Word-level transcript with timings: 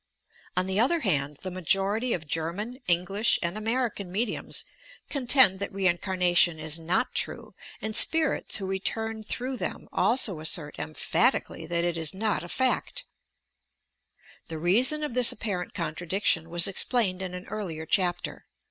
On 0.57 0.65
the 0.65 0.79
other 0.79 1.01
hand, 1.01 1.37
the 1.43 1.51
majority 1.51 2.11
of 2.11 2.25
German, 2.25 2.79
English 2.87 3.37
and 3.43 3.55
American 3.55 4.11
mediums 4.11 4.65
contend 5.11 5.59
that 5.59 5.71
reincarnation 5.71 6.57
is 6.57 6.79
not 6.79 7.13
true, 7.13 7.53
and 7.83 7.95
spirits 7.95 8.57
who 8.57 8.65
return 8.65 9.21
through 9.21 9.57
them 9.57 9.87
also 9.93 10.39
assert 10.39 10.79
emphatically 10.79 11.67
that 11.67 11.85
it 11.85 11.97
is 11.97 12.15
not 12.15 12.41
a 12.43 12.47
factl 12.47 13.03
The 14.47 14.57
reason 14.57 15.03
of 15.03 15.13
this 15.13 15.31
apparent 15.31 15.75
contradiction 15.75 16.49
was 16.49 16.67
explained 16.67 17.21
in 17.21 17.35
an 17.35 17.45
earlier 17.45 17.85
chapter. 17.85 18.47